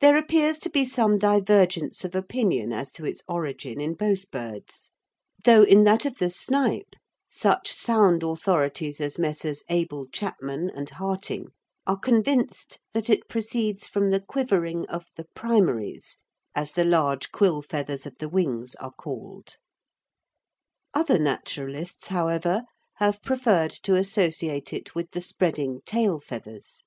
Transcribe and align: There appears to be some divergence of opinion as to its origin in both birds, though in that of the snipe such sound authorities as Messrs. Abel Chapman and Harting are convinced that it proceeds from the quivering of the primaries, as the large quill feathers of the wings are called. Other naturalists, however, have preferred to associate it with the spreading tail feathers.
There 0.00 0.16
appears 0.16 0.56
to 0.60 0.70
be 0.70 0.86
some 0.86 1.18
divergence 1.18 2.02
of 2.02 2.14
opinion 2.14 2.72
as 2.72 2.90
to 2.92 3.04
its 3.04 3.20
origin 3.28 3.78
in 3.78 3.92
both 3.92 4.30
birds, 4.30 4.88
though 5.44 5.62
in 5.64 5.84
that 5.84 6.06
of 6.06 6.16
the 6.16 6.30
snipe 6.30 6.94
such 7.28 7.70
sound 7.70 8.22
authorities 8.22 9.02
as 9.02 9.18
Messrs. 9.18 9.62
Abel 9.68 10.06
Chapman 10.06 10.70
and 10.74 10.88
Harting 10.88 11.48
are 11.86 11.98
convinced 11.98 12.78
that 12.94 13.10
it 13.10 13.28
proceeds 13.28 13.86
from 13.86 14.08
the 14.08 14.20
quivering 14.20 14.86
of 14.86 15.08
the 15.14 15.26
primaries, 15.34 16.16
as 16.54 16.72
the 16.72 16.84
large 16.86 17.30
quill 17.30 17.60
feathers 17.60 18.06
of 18.06 18.16
the 18.16 18.30
wings 18.30 18.74
are 18.76 18.92
called. 18.92 19.56
Other 20.94 21.18
naturalists, 21.18 22.06
however, 22.06 22.62
have 22.94 23.20
preferred 23.22 23.72
to 23.82 23.94
associate 23.96 24.72
it 24.72 24.94
with 24.94 25.10
the 25.10 25.20
spreading 25.20 25.82
tail 25.84 26.18
feathers. 26.18 26.84